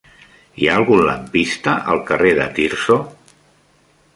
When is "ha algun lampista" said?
0.69-1.75